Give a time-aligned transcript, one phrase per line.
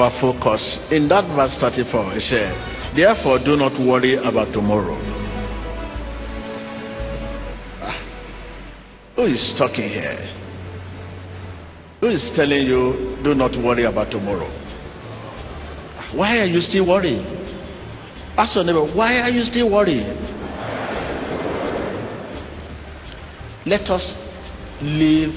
[0.00, 0.78] our focus.
[0.90, 4.96] In that verse 34, it said, Therefore, do not worry about tomorrow.
[7.80, 7.98] Ah,
[9.16, 10.18] Who is talking here?
[12.00, 14.50] Who is telling you, do not worry about tomorrow?
[16.14, 17.24] Why are you still worrying?
[18.36, 20.06] Ask your neighbor, why are you still worrying?
[23.66, 24.16] Let us
[24.82, 25.32] leave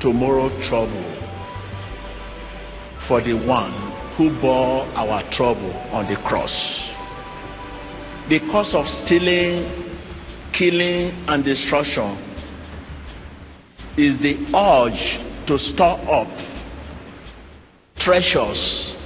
[0.00, 1.11] tomorrow trouble
[3.06, 3.72] for the one
[4.16, 6.90] who bore our trouble on the cross.
[8.28, 9.98] Because of stealing,
[10.52, 12.16] killing, and destruction
[13.96, 16.28] is the urge to store up
[17.96, 18.96] treasures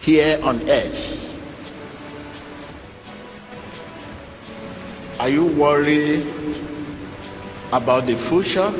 [0.00, 1.32] here on earth.
[5.18, 6.26] Are you worried
[7.70, 8.72] about the future?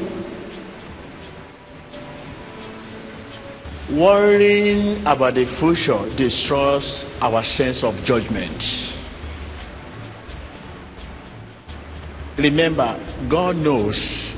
[3.90, 8.62] Worrying about the future destroys our sense of judgment.
[12.38, 12.96] Remember,
[13.28, 14.34] God knows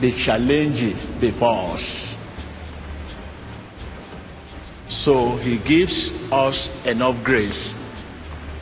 [0.00, 2.16] the challenges before us.
[4.88, 7.74] So He gives us enough grace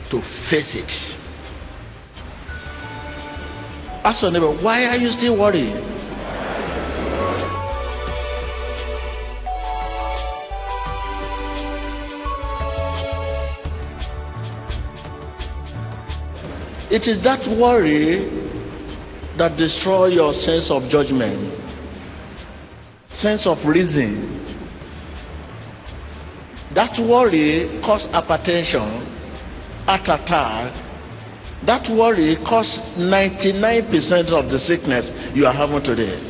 [0.09, 0.91] to face it.
[4.03, 5.71] Ask your neighbor, why are you still worried?
[16.93, 18.21] It is that worry
[19.35, 21.57] that destroys your sense of judgment,
[23.09, 24.29] sense of reason.
[26.75, 29.09] That worry cause hypertension,
[29.87, 30.69] heart attack.
[31.65, 36.21] That worry cause 99% of the sickness you are having today.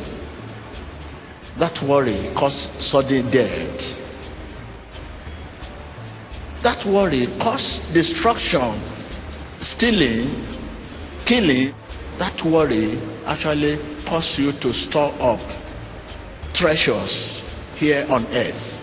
[1.58, 3.80] That worry cause sudden death.
[6.62, 8.80] That worry cause destruction,
[9.60, 10.53] stealing,
[11.26, 11.74] killing.
[12.18, 13.76] That worry actually
[14.06, 15.40] cause you to store up
[16.54, 17.42] treasures
[17.76, 18.80] here on earth.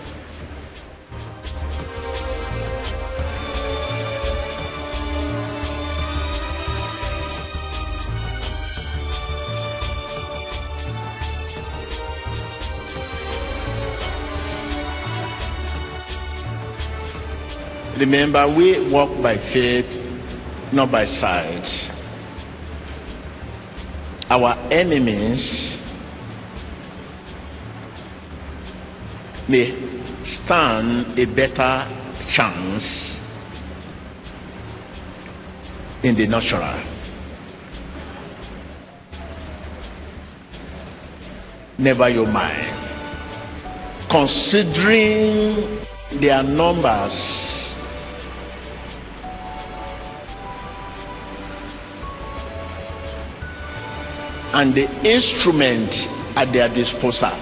[17.98, 19.86] Remember, we walk by faith,
[20.72, 21.91] not by sight.
[24.32, 25.76] Our enemies
[29.46, 29.76] may
[30.24, 31.84] stand a better
[32.30, 33.20] chance
[36.02, 36.80] in the natural.
[41.76, 42.72] Never your mind.
[44.10, 45.78] Considering
[46.22, 47.61] their numbers
[54.52, 55.94] and the instrument
[56.36, 57.32] at their disposal.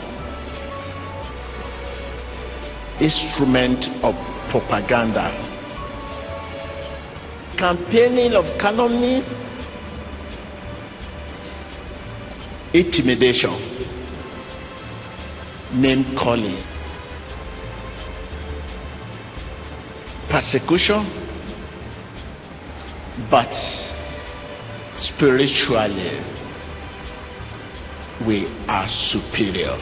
[3.00, 4.14] Instrument of
[4.50, 5.48] propaganda.
[7.58, 9.22] Campaigning of calumny,
[12.72, 13.52] intimidation,
[15.74, 16.62] name calling,
[20.30, 21.04] persecution,
[23.30, 23.52] but
[25.00, 26.39] spiritually
[28.26, 29.76] we are superior.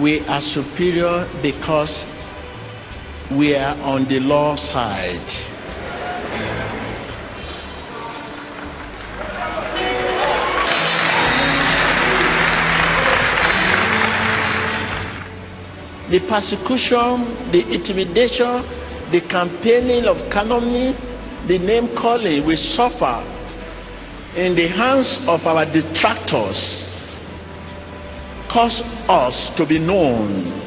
[0.00, 2.04] We are superior because
[3.30, 5.28] we are on the law side.
[16.10, 18.79] The persecution, the intimidation,
[19.10, 20.92] the campaigning of calumny,
[21.48, 23.24] the name calling we suffer
[24.36, 26.86] in the hands of our detractors
[28.48, 30.58] cause us to be known.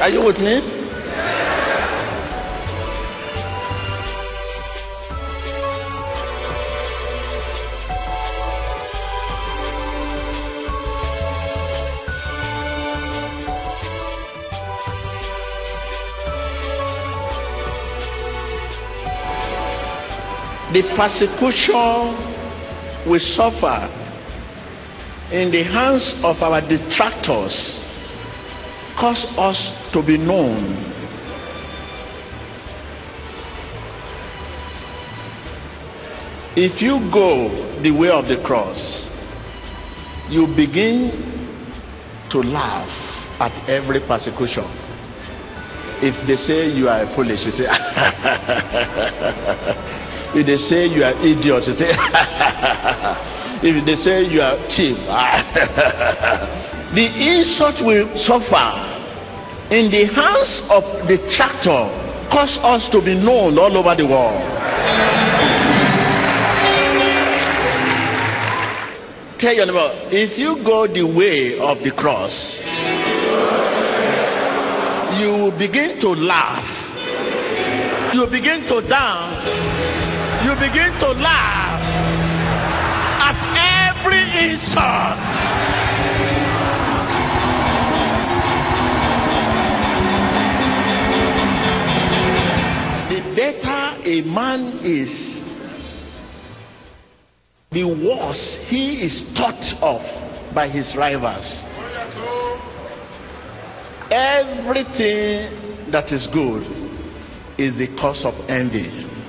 [0.00, 0.79] Are you with me?
[20.82, 22.16] The persecution
[23.10, 23.88] we suffer
[25.30, 27.84] in the hands of our detractors
[28.98, 30.86] cause us to be known.
[36.56, 39.06] If you go the way of the cross,
[40.28, 41.10] you begin
[42.30, 42.90] to laugh
[43.40, 44.64] at every persecution.
[46.02, 47.66] If they say you are foolish, you say,
[50.34, 51.90] if they say you are idiot, you say,
[53.62, 54.96] if they say you are cheap,
[56.94, 58.90] the insult will suffer
[59.70, 61.86] in the hands of the tractor
[62.30, 64.40] cause us to be known all over the world.
[69.38, 72.58] Tell your neighbor, if you go the way of the cross,
[75.18, 76.66] you begin to laugh,
[78.14, 79.69] you begin to dance,
[80.44, 81.80] you begin to laugh
[83.20, 83.38] at
[83.92, 85.20] every insult.
[93.10, 95.42] The better a man is,
[97.70, 100.00] the worse he is thought of
[100.54, 101.60] by his rivals.
[104.10, 106.64] Everything that is good
[107.58, 109.19] is the cause of envy.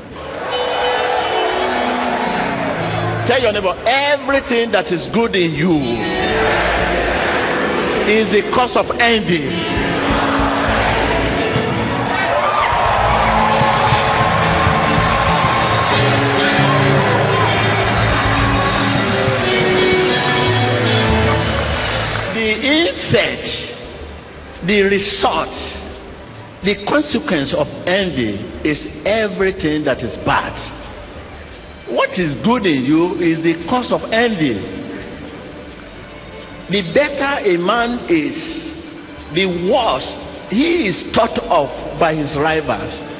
[3.31, 5.77] Tell your neighbor, everything that is good in you
[8.11, 9.47] is the cause of envy.
[22.35, 22.49] The
[22.91, 23.47] effect,
[24.67, 25.55] the result,
[26.65, 30.80] the consequence of envy is everything that is bad.
[31.91, 34.53] What is good in you is the cause of envy.
[36.69, 38.71] The better a man is,
[39.33, 40.15] the worse
[40.49, 43.10] he is thought of by his rivals.